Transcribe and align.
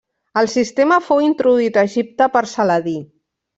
El 0.39 0.47
sistema 0.53 0.97
fou 1.09 1.21
introduït 1.27 1.79
a 1.79 1.85
Egipte 1.91 2.31
per 2.39 2.45
Saladí. 2.57 2.99